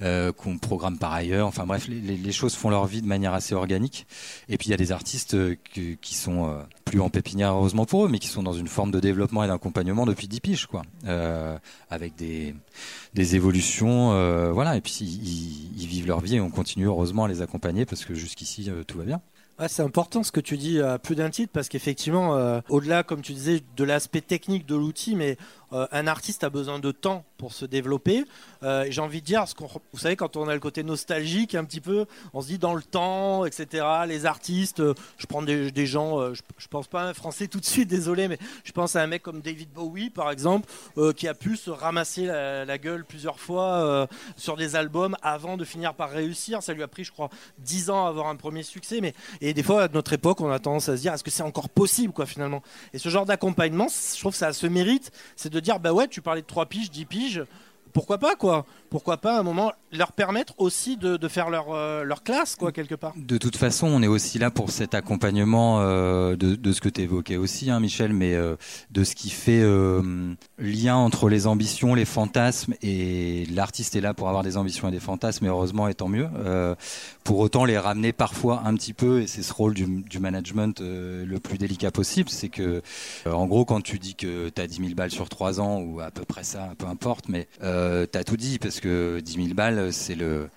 [0.00, 1.46] qu'on programme par ailleurs.
[1.46, 4.06] Enfin bref, les, choses font leur vie de manière assez organique.
[4.48, 5.36] Et puis il y a des artistes
[5.72, 6.58] qui sont
[7.00, 10.06] en pépinière heureusement pour eux, mais qui sont dans une forme de développement et d'accompagnement
[10.06, 10.82] depuis 10 piges, quoi,
[11.90, 12.54] avec des
[13.14, 14.76] des évolutions, euh, voilà.
[14.76, 18.14] Et puis ils, vivent leur vie et on continue heureusement à les accompagner parce que
[18.14, 19.20] jusqu'ici euh, tout va bien.
[19.68, 23.22] c'est important ce que tu dis à plus d'un titre parce qu'effectivement, euh, au-delà, comme
[23.22, 25.36] tu disais, de l'aspect technique de l'outil, mais
[25.74, 28.24] euh, un artiste a besoin de temps pour se développer.
[28.62, 29.44] Euh, j'ai envie de dire,
[29.92, 32.74] vous savez, quand on a le côté nostalgique un petit peu, on se dit dans
[32.74, 33.84] le temps, etc.
[34.06, 37.60] Les artistes, euh, je prends des, gens, je, je, pense pas à un français tout
[37.60, 40.68] de suite, désolé, mais je pense à un mec comme David Bowie, par exemple,
[41.16, 45.94] qui a pu se ramasser la, gueule plusieurs fois sur des albums avant de finir
[45.94, 46.62] par réussir.
[46.62, 49.00] Ça lui a pris, je crois, 10 ans à avoir un premier succès.
[49.00, 51.30] Mais, et des fois, à notre époque, on a tendance à se dire, est-ce que
[51.30, 52.62] c'est encore possible, quoi, finalement?
[52.92, 55.92] Et ce genre d'accompagnement, je trouve que ça a ce mérite, c'est de dire, bah
[55.92, 57.44] ouais, tu parlais de 3 piges, 10 piges,
[57.94, 61.66] pourquoi pas quoi Pourquoi pas à un moment leur permettre aussi de, de faire leur,
[61.70, 64.94] euh, leur classe quoi quelque part De toute façon, on est aussi là pour cet
[64.94, 68.56] accompagnement euh, de, de, ce que tu évoquais aussi, hein, Michel, mais euh,
[68.90, 69.62] de ce qui fait
[70.58, 74.90] lien entre les ambitions, les fantasmes et l'artiste est là pour avoir des ambitions et
[74.90, 76.28] des fantasmes, et heureusement, et tant mieux.
[77.22, 80.80] Pour autant, les ramener parfois un petit peu, et c'est ce rôle du, du management
[80.80, 82.82] le plus délicat possible, c'est que,
[83.26, 86.00] en gros, quand tu dis que tu as 10 000 balles sur 3 ans ou
[86.00, 87.46] à peu près ça, peu importe, mais
[88.10, 90.48] t'as tout dit parce que 10 000 balles, c'est le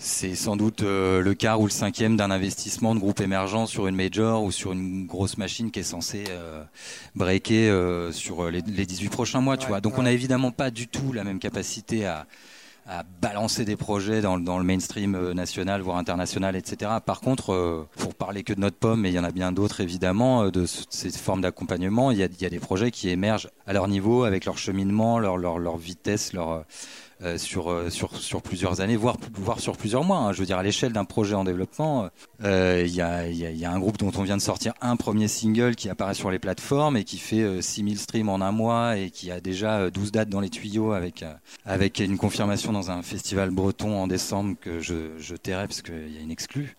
[0.00, 3.86] c'est sans doute euh, le quart ou le cinquième d'un investissement de groupe émergent sur
[3.86, 6.64] une major ou sur une grosse machine qui est censée euh,
[7.14, 9.82] breaker euh, sur les, les, 18 prochains mois, tu vois.
[9.82, 12.26] Donc on n'a évidemment pas du tout la même capacité à,
[12.90, 16.90] à balancer des projets dans, le mainstream national, voire international, etc.
[17.06, 19.52] Par contre, euh, pour parler que de notre pomme, et il y en a bien
[19.52, 23.86] d'autres évidemment, de ces formes d'accompagnement, il y, a, des projets qui émergent à leur
[23.86, 26.64] niveau, avec leur cheminement, leur vitesse, leur
[27.22, 30.18] euh, sur, sur, sur plusieurs années, voire, voire sur plusieurs mois.
[30.18, 30.32] Hein.
[30.32, 32.08] Je veux dire, à l'échelle d'un projet en développement,
[32.42, 34.96] euh, il y, a, y, y, a, un groupe dont on vient de sortir un
[34.96, 38.52] premier single qui apparaît sur les plateformes et qui fait euh, 6000 streams en un
[38.52, 41.24] mois et qui a déjà 12 dates dans les tuyaux avec,
[41.66, 46.14] avec une confirmation dans un festival breton en décembre que je, je tairai parce qu'il
[46.14, 46.76] y a une exclue.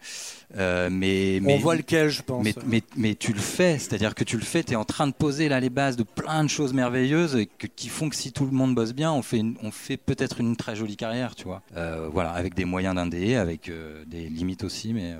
[0.57, 2.43] Euh, mais, on voit lequel, je pense.
[2.43, 5.07] Mais, mais, mais tu le fais, c'est-à-dire que tu le fais, tu es en train
[5.07, 8.15] de poser là les bases de plein de choses merveilleuses et que, qui font que
[8.15, 10.97] si tout le monde bosse bien, on fait, une, on fait peut-être une très jolie
[10.97, 11.61] carrière, tu vois.
[11.77, 15.13] Euh, voilà, avec des moyens d'un dé, avec euh, des limites aussi, mais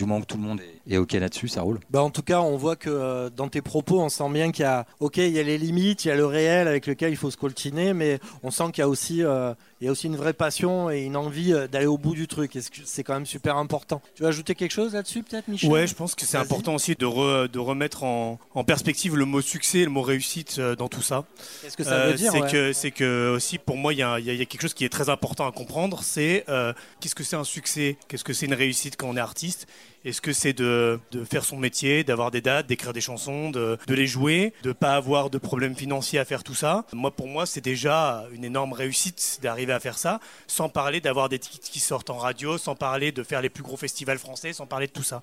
[0.00, 1.78] du moment que tout le monde est, est ok là-dessus, ça roule.
[1.90, 4.62] Bah en tout cas, on voit que euh, dans tes propos, on sent bien qu'il
[4.62, 7.12] y a, ok, il y a les limites, il y a le réel avec lequel
[7.12, 9.92] il faut se coltiner, mais on sent qu'il y a aussi euh, il y a
[9.92, 12.56] aussi une vraie passion et une envie d'aller au bout du truc.
[12.56, 14.02] Et c'est quand même super important?
[14.14, 15.70] Tu veux ajouter quelque chose là-dessus, peut-être, Michel?
[15.70, 19.24] Ouais, je pense que c'est important aussi de, re, de remettre en, en, perspective le
[19.24, 21.24] mot succès, le mot réussite dans tout ça.
[21.62, 22.50] Qu'est-ce que ça veut dire C'est ouais?
[22.50, 24.84] que, c'est que aussi pour moi, il y, a, il y a quelque chose qui
[24.84, 26.02] est très important à comprendre.
[26.02, 29.20] C'est euh, qu'est-ce que c'est un succès, qu'est-ce que c'est une réussite quand on est
[29.20, 29.66] artiste?
[30.02, 30.98] Est-ce que c'est de,
[31.30, 35.28] faire son métier, d'avoir des dates, d'écrire des chansons, de, les jouer, de pas avoir
[35.28, 36.86] de problèmes financiers à faire tout ça?
[36.94, 41.28] Moi, pour moi, c'est déjà une énorme réussite d'arriver à faire ça, sans parler d'avoir
[41.28, 44.54] des titres qui sortent en radio, sans parler de faire les plus gros festivals français,
[44.54, 45.20] sans parler de tout ça.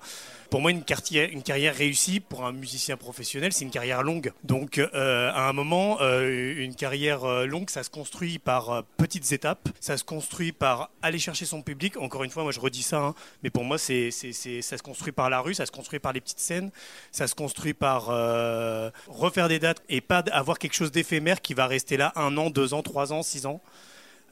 [0.50, 4.32] Pour moi, une carrière, réussie pour un musicien professionnel, c'est une carrière longue.
[4.44, 9.32] Donc, euh, à un moment, euh, une carrière longue, ça se construit par euh, petites
[9.32, 11.98] étapes, ça se construit par aller chercher son public.
[11.98, 15.28] Encore une fois, moi, je redis ça, hein, mais pour moi, ça se construit par
[15.28, 16.70] la rue, ça se construit par les petites scènes,
[17.12, 21.54] ça se construit par euh, refaire des dates et pas avoir quelque chose d'éphémère qui
[21.54, 23.60] va rester là un an, deux ans, trois ans, six ans.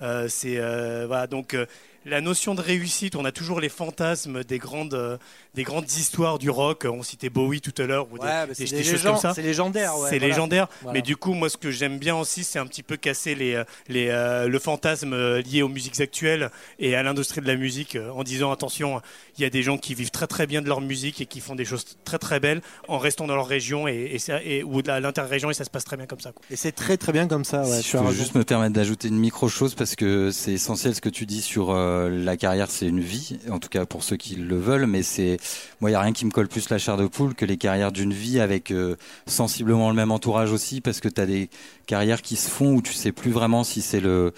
[0.02, 1.56] Euh, c'est euh, voilà donc
[2.06, 5.18] la notion de réussite, on a toujours les fantasmes des grandes, euh,
[5.54, 6.86] des grandes histoires du rock.
[6.88, 9.34] On citait Bowie tout à l'heure ou ouais, des, des, des, des choses comme ça.
[9.34, 9.98] C'est légendaire.
[9.98, 10.26] Ouais, c'est voilà.
[10.28, 10.68] légendaire.
[10.82, 10.94] Voilà.
[10.94, 13.62] Mais du coup, moi, ce que j'aime bien aussi, c'est un petit peu casser les,
[13.88, 18.22] les, euh, le fantasme lié aux musiques actuelles et à l'industrie de la musique en
[18.22, 19.00] disant attention,
[19.36, 21.40] il y a des gens qui vivent très très bien de leur musique et qui
[21.40, 24.62] font des choses très très belles en restant dans leur région et, et, ça, et
[24.62, 26.30] ou à l'interrégion et ça se passe très bien comme ça.
[26.32, 26.44] Quoi.
[26.50, 27.62] Et c'est très très bien comme ça.
[27.62, 30.94] Ouais, si je peux juste me permettre d'ajouter une micro chose parce que c'est essentiel
[30.94, 34.02] ce que tu dis sur euh, la carrière c'est une vie, en tout cas pour
[34.02, 35.38] ceux qui le veulent, mais c'est
[35.80, 37.56] moi il y a rien qui me colle plus la chair de poule que les
[37.56, 41.50] carrières d'une vie avec euh, sensiblement le même entourage aussi, parce que tu as des
[41.86, 44.32] carrières qui se font où tu sais plus vraiment si c'est le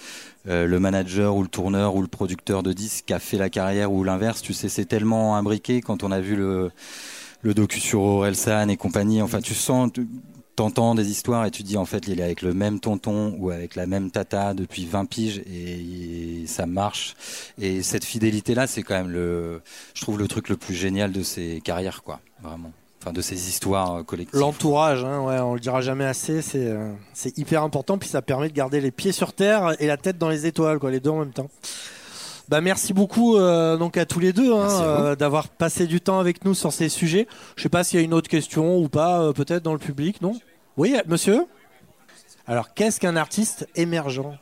[0.47, 3.49] euh, le manager ou le tourneur ou le producteur de disques qui a fait la
[3.49, 6.71] carrière ou l'inverse, tu sais c'est tellement imbriqué quand on a vu le
[7.41, 9.89] le docu sur Orelsan et compagnie, enfin tu sens
[10.59, 13.49] t'entends des histoires et tu dis en fait il est avec le même tonton ou
[13.49, 17.15] avec la même tata depuis 20 piges et, et ça marche.
[17.61, 19.61] Et cette fidélité là c'est quand même le
[19.93, 22.73] je trouve le truc le plus génial de ces carrières quoi vraiment.
[23.01, 24.37] Enfin de ces histoires collectives.
[24.37, 28.21] L'entourage hein, ouais on le dira jamais assez c'est euh, c'est hyper important puis ça
[28.21, 30.99] permet de garder les pieds sur terre et la tête dans les étoiles quoi les
[30.99, 31.49] deux en même temps.
[32.49, 36.19] Bah merci beaucoup euh, donc à tous les deux hein, euh, d'avoir passé du temps
[36.19, 37.27] avec nous sur ces sujets.
[37.55, 39.79] Je sais pas s'il y a une autre question ou pas, euh, peut-être dans le
[39.79, 40.33] public, non?
[40.77, 41.45] Oui, monsieur.
[42.47, 44.37] Alors qu'est-ce qu'un artiste émergent.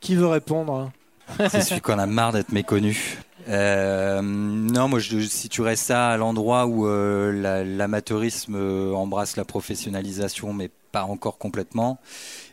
[0.00, 0.90] Qui veut répondre
[1.48, 3.18] C'est celui qu'on a marre d'être méconnu.
[3.48, 8.56] Euh, non, moi je situerais ça à l'endroit où euh, l'amateurisme
[8.94, 11.98] embrasse la professionnalisation, mais pas encore complètement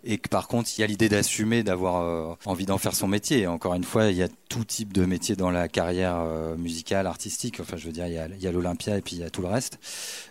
[0.04, 3.08] et que par contre il y a l'idée d'assumer d'avoir euh, envie d'en faire son
[3.08, 3.48] métier.
[3.48, 7.08] Encore une fois il y a tout type de métier dans la carrière euh, musicale
[7.08, 7.60] artistique.
[7.60, 9.48] Enfin je veux dire il y a, l'Olympia et puis il y a tout le
[9.48, 9.80] reste.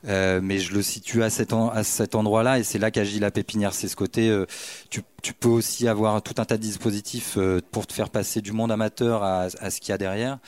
[0.06, 1.52] Euh, mais je le situe à cet,
[1.83, 3.74] cet endroit là et c'est là qu'agit la pépinière.
[3.74, 4.30] C'est ce côté
[5.22, 8.52] tu, peux aussi avoir tout un tas de dispositifs euh, pour te faire passer du
[8.52, 10.38] monde amateur à, ce qu'il y a derrière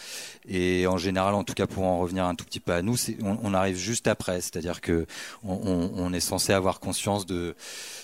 [0.49, 2.97] et en général en tout cas pour en revenir un tout petit peu à nous
[3.23, 5.07] on, arrive juste après c'est à dire que
[5.45, 7.55] on, est censé avoir conscience de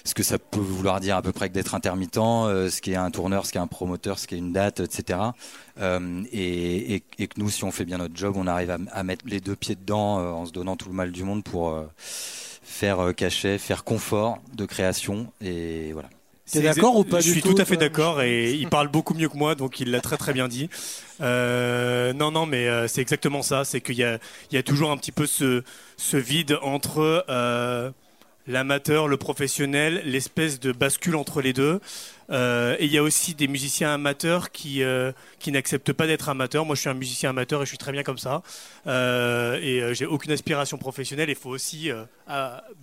[0.05, 2.97] ce que ça peut vouloir dire à peu près que d'être intermittent, ce qui est
[2.97, 5.19] un tourneur, ce qui est un promoteur, ce qui est une date, etc.
[5.81, 9.03] Et, et, et, que nous, si on fait bien notre job, on arrive à, à
[9.03, 11.75] mettre les deux pieds dedans en se donnant tout le mal du monde pour
[12.63, 16.09] faire cachet, faire confort de création et voilà.
[16.51, 19.29] T'es d'accord ou pas Je suis tout, à fait d'accord et il parle beaucoup mieux
[19.29, 20.69] que moi, donc il l'a très très bien dit.
[21.21, 23.65] Euh, non, non, mais euh, c'est exactement ça.
[23.65, 24.19] C'est qu'il y a,
[24.51, 25.63] il y a toujours un petit peu ce,
[25.97, 27.91] ce vide entre euh,
[28.49, 31.81] l'amateur, le professionnel, l'espèce de bascule entre les deux.
[32.31, 36.29] Euh, et il y a aussi des musiciens amateurs qui, euh, qui n'acceptent pas d'être
[36.29, 36.65] amateurs.
[36.65, 38.43] Moi, je suis un musicien amateur et je suis très bien comme ça.
[38.87, 41.31] Euh, et j'ai aucune aspiration professionnelle.
[41.31, 41.91] Il faut aussi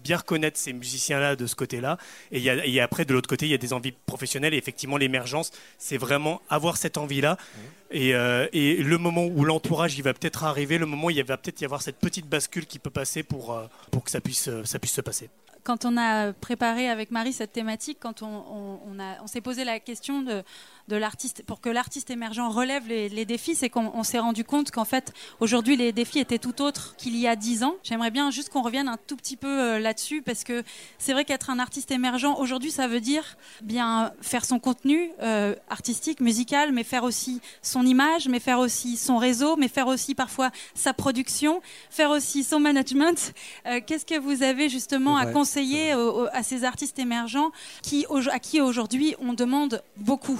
[0.03, 1.97] bien reconnaître ces musiciens-là de ce côté-là.
[2.31, 4.53] Et, y a, et après, de l'autre côté, il y a des envies professionnelles.
[4.53, 7.37] Et effectivement, l'émergence, c'est vraiment avoir cette envie-là.
[7.37, 7.59] Mmh.
[7.91, 11.37] Et, et, le moment où l'entourage, il va peut-être arriver, le moment où il va
[11.37, 14.79] peut-être y avoir cette petite bascule qui peut passer pour, pour que ça puisse, ça
[14.79, 15.29] puisse se passer
[15.65, 20.43] quand on a préparé avec Marie cette thématique, quand on, s'est posé la question de,
[20.87, 24.85] de l'artiste, pour que l'artiste émergent relève les, défis, c'est qu'on s'est rendu compte qu'en
[24.85, 27.75] fait, aujourd'hui, les défis étaient tout autres qu'il y a dix ans.
[27.83, 30.63] J'aimerais bien juste qu'on revienne un tout petit peu euh, là-dessus, parce que
[30.99, 35.55] c'est vrai qu'être un artiste émergent, aujourd'hui, ça veut dire bien faire son contenu euh,
[35.69, 40.13] artistique, musical, mais faire aussi son image, mais faire aussi son réseau, mais faire aussi
[40.13, 43.33] parfois sa production, faire aussi son management.
[43.65, 45.93] Euh, qu'est-ce que vous avez justement à conseiller
[46.31, 50.39] à ces artistes émergents qui, à qui aujourd'hui on demande beaucoup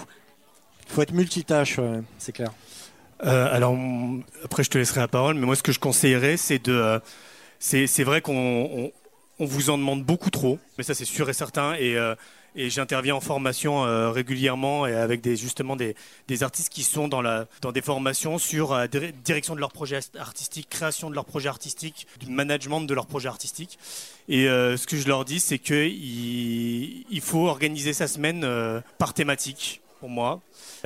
[0.87, 1.79] faut être multitâche,
[2.17, 2.51] c'est clair.
[3.23, 3.77] Euh, alors,
[4.43, 6.73] après, je te laisserai la parole, mais moi, ce que je conseillerais, c'est de.
[6.73, 6.99] Euh,
[7.59, 8.91] c'est vrai qu'on
[9.39, 11.73] on, vous en demande beaucoup trop, mais ça, c'est sûr et certain.
[11.75, 12.15] Et, euh,
[12.57, 15.93] et j'interviens en formation régulièrement et avec des, justement des,
[16.29, 18.87] des, artistes qui sont dans, la, dans des formations sur
[19.25, 23.77] direction de leur projet artistique, création de leur projet artistique, management de leur projet artistique.
[24.29, 28.47] Et ce que je leur dis, c'est qu'il il faut organiser sa semaine
[28.99, 30.41] par thématique, moi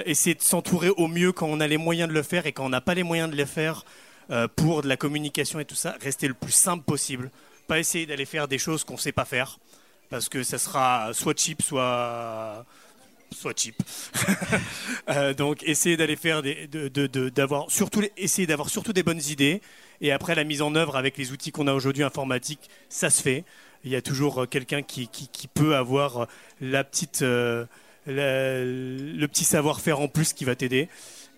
[0.05, 2.65] essayer de s'entourer au mieux quand on a les moyens de le faire et quand
[2.65, 3.86] on n'a pas les moyens de le faire
[4.32, 7.32] euh, pour de la communication et tout ça, rester le plus simple possible.
[7.67, 9.58] Pas essayer d'aller faire des choses qu'on ne sait pas faire
[10.10, 12.65] parce que ça sera soit cheap, soit
[13.32, 13.75] soit cheap.
[15.10, 19.60] Euh, donc essayer d'aller faire des, d'avoir surtout essayer d'avoir surtout des bonnes idées
[20.01, 23.23] et après la mise en œuvre avec les outils qu'on a aujourd'hui informatiques, ça se
[23.23, 23.43] fait.
[23.84, 26.27] Il y a toujours euh, quelqu'un qui, qui, peut avoir
[26.62, 27.23] la petite
[28.09, 30.89] le, petit savoir-faire en plus qui va t'aider.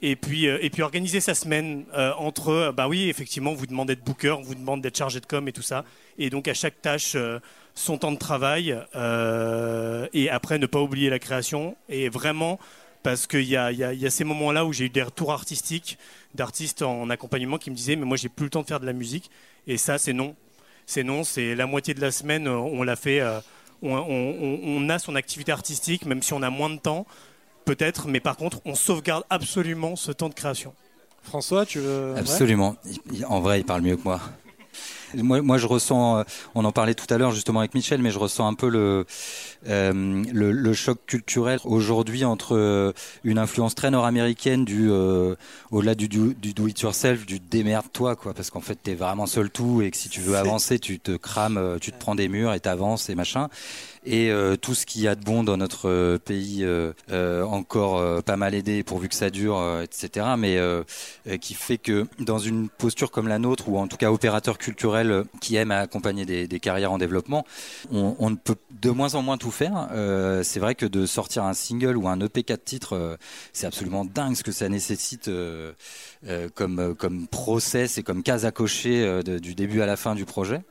[0.03, 3.89] Et puis, euh, et puis organiser sa semaine euh, entre, bah oui, effectivement, vous demande
[3.89, 5.85] d'être booker, on vous demande d'être chargé de com et tout ça.
[6.17, 7.39] Et donc à chaque tâche, euh,
[7.75, 8.71] son temps de travail.
[10.13, 11.77] et après, ne pas oublier la création.
[11.87, 12.59] Et vraiment,
[13.03, 15.97] parce qu'il y a, y, y a, ces moments-là où j'ai eu des retours artistiques
[16.35, 18.85] d'artistes en accompagnement qui me disaient, mais moi, j'ai plus le temps de faire de
[18.85, 19.29] la musique.
[19.67, 20.35] Et ça, c'est non.
[20.87, 23.21] C'est non, c'est la moitié de la semaine, on l'a fait
[23.81, 27.05] on, a son activité artistique, même si on a moins de temps,
[27.65, 30.73] peut-être, mais par contre, on sauvegarde absolument ce temps de création.
[31.23, 32.15] François, tu veux.
[32.17, 32.75] Absolument.
[33.27, 34.19] En vrai, il parle mieux que moi.
[35.15, 36.23] Moi, moi, je ressens, euh,
[36.55, 39.05] on en parlait tout à l'heure justement avec Michel, mais je ressens un peu le,
[39.67, 42.93] euh, le, le, choc culturel aujourd'hui entre euh,
[43.23, 45.35] une influence très nord-américaine du euh,
[45.69, 49.27] au-delà du, du, du, do it yourself, du démerde-toi quoi, parce qu'en fait t'es vraiment
[49.27, 52.27] seul tout et que si tu veux avancer, tu te crames, tu te prends des
[52.27, 53.49] murs et t'avances et machin
[54.05, 58.23] et euh, tout ce qu'il y a de bon dans notre euh, pays euh, encore
[58.23, 60.25] pas mal aidé pourvu que ça dure, etc.
[60.37, 60.59] Mais
[61.39, 65.00] qui fait que dans une posture comme la nôtre, ou en tout cas opérateur culturel
[65.39, 67.45] qui aime accompagner des, carrières en développement,
[67.91, 69.89] on, ne peut de moins en moins tout faire.
[70.43, 73.17] c'est vrai que de sortir un single ou un EP 4 titres,
[73.53, 75.29] c'est absolument dingue ce que ça nécessite.
[76.53, 80.61] Comme comme process et comme case à cocher du début à la fin du projet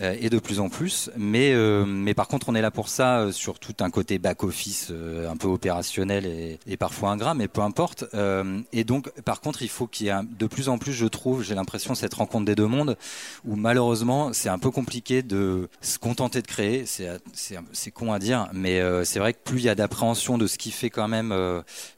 [0.00, 1.54] et de plus en plus mais
[1.86, 5.30] mais par contre on est là pour ça euh, sur tout un côté back-office euh,
[5.30, 8.04] un peu opérationnel et, et, parfois ingrat, mais peu importe.
[8.14, 11.06] Euh, et donc, par contre, il faut qu'il y ait de plus en plus, je
[11.06, 12.96] trouve, j'ai l'impression, cette rencontre des deux mondes,
[13.44, 16.84] où malheureusement, c'est un peu compliqué de se contenter de créer.
[16.86, 20.58] C'est con à dire, mais c'est vrai que plus il y a d'appréhension de ce
[20.58, 21.34] qui fait quand même,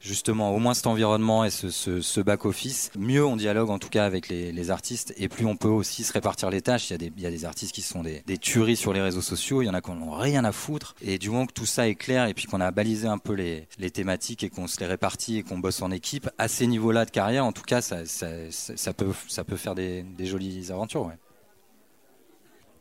[0.01, 3.89] justement, au moins cet environnement et ce, ce, ce back-office, mieux on dialogue en tout
[3.89, 6.89] cas avec les, artistes, et plus on peut aussi se répartir les tâches.
[6.89, 9.69] Il y a des, artistes qui sont des, tueries sur les réseaux sociaux, il y
[9.69, 12.27] en a qui n'ont rien à foutre et du moment que tout ça est clair
[12.27, 15.43] et puis qu'on a balisé un peu les, thématiques et qu'on se les répartit et
[15.43, 19.13] qu'on bosse en équipe, à ces niveaux-là de carrière, en tout cas, ça, peut,
[19.55, 21.11] faire des, jolies aventures.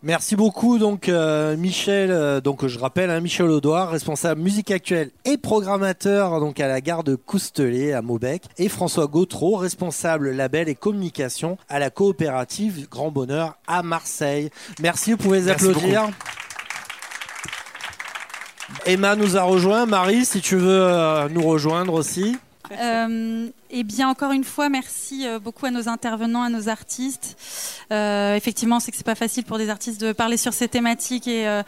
[0.07, 5.11] Merci beaucoup donc euh, Michel, euh, donc je rappelle hein, Michel Audoir, responsable musique actuelle
[5.25, 10.69] et programmateur donc à la gare de Coustelet à Maubec et François Gautreau, responsable label
[10.69, 14.50] et communication à la coopérative Grand Bonheur à Marseille.
[14.79, 16.11] Merci, vous pouvez les applaudir.
[18.85, 19.87] Emma nous a rejoint.
[19.87, 22.37] Marie, si tu veux euh, nous rejoindre aussi.
[22.73, 27.37] Euh, eh bien, encore une fois, merci euh, beaucoup à nos intervenants, à nos artistes.
[27.92, 31.29] Euh, effectivement, c'est que c'est pas facile pour des artistes de parler sur ces thématiques
[31.29, 31.62] et euh,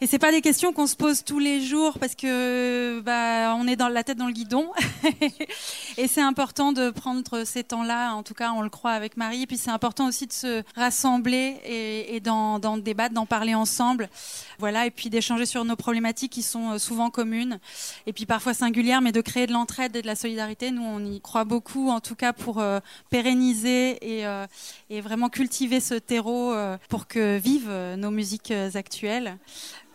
[0.00, 3.66] et c'est pas des questions qu'on se pose tous les jours parce que bah, on
[3.66, 4.70] est dans la tête dans le guidon.
[5.96, 8.12] et c'est important de prendre ces temps-là.
[8.14, 9.42] En tout cas, on le croit avec Marie.
[9.42, 14.10] Et puis c'est important aussi de se rassembler et, d'en, débattre, d'en parler ensemble.
[14.58, 14.86] Voilà.
[14.86, 17.58] Et puis d'échanger sur nos problématiques qui sont euh, souvent communes
[18.06, 20.70] et puis parfois singulières, mais de créer de l'entraide et de la solidarité.
[20.72, 24.46] Nous, on y croit beaucoup, en tout cas pour euh, pérenniser et, euh,
[24.90, 26.54] et vraiment cultiver ce terreau
[26.88, 29.38] pour que vivent nos musiques actuelles.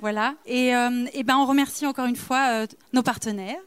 [0.01, 0.33] Voilà.
[0.47, 3.59] Et, euh, et ben on remercie encore une fois euh, nos partenaires,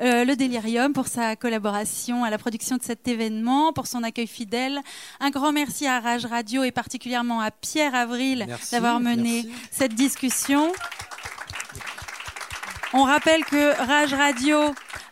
[0.00, 4.28] euh, le Delirium pour sa collaboration à la production de cet événement, pour son accueil
[4.28, 4.80] fidèle.
[5.18, 9.50] Un grand merci à Rage Radio et particulièrement à Pierre Avril d'avoir mené merci.
[9.72, 10.72] cette discussion.
[12.94, 14.58] On rappelle que Rage Radio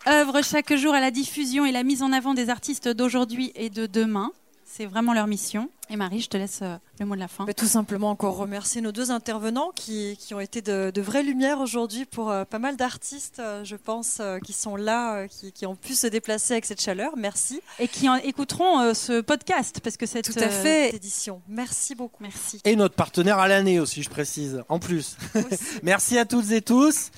[0.07, 3.71] œuvre chaque jour à la diffusion et la mise en avant des artistes d'aujourd'hui et
[3.71, 4.31] de demain.
[4.73, 5.69] C'est vraiment leur mission.
[5.89, 7.45] Et Marie, je te laisse euh, le mot de la fin.
[7.45, 11.25] Mais tout simplement encore remercier nos deux intervenants qui, qui ont été de, de vraies
[11.25, 15.67] lumières aujourd'hui pour euh, pas mal d'artistes, euh, je pense, qui sont là, qui, qui
[15.67, 17.17] ont pu se déplacer avec cette chaleur.
[17.17, 17.61] Merci.
[17.81, 20.95] Et qui en écouteront ce podcast parce que c'est Tout à fait.
[20.95, 21.43] Édition.
[21.49, 22.23] Merci beaucoup.
[22.23, 22.61] Merci.
[22.65, 25.17] Et notre partenaire à l'année aussi, je précise, en plus.
[25.83, 27.11] Merci à toutes et tous.